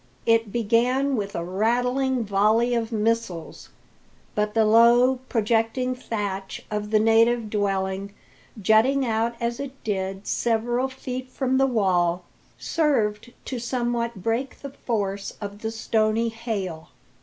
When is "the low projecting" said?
4.55-5.93